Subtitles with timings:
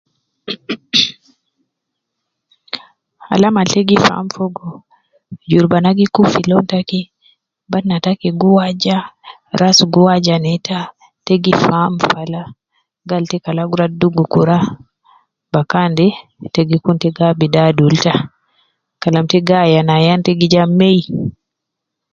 [0.47, 0.69] Mh mh
[3.29, 4.67] mh,alama al ya gi faham fogo,
[5.49, 7.01] jurubana gi kub fi lon taki,
[7.71, 8.97] batna taki gi waja
[9.59, 10.79] ,ras gi waja neta,
[11.25, 12.41] te gi faham kala
[13.09, 14.57] gal ta kala gu ruwa dugu kura
[15.53, 16.07] bakan de
[16.53, 18.13] te gi kun ta gi abidu adul ita
[19.01, 20.99] ,Kalam ta gi ayan ayan ta gi ja mei.